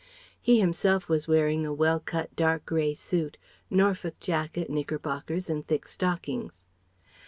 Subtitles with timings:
[0.41, 3.37] He himself was wearing a well cut dark grey suit
[3.69, 6.65] Norfolk jacket, knickerbockers and thick stockings.